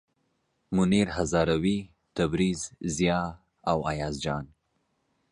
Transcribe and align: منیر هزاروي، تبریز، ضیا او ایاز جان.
منیر 0.75 1.07
هزاروي، 1.17 1.79
تبریز، 2.15 2.61
ضیا 2.95 3.21
او 3.69 3.77
ایاز 3.91 4.15
جان. 4.23 4.45